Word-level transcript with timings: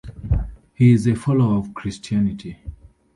He 0.73 0.93
is 0.93 1.05
a 1.05 1.13
follower 1.15 1.59
of 1.59 1.75
Christianity. 1.75 2.57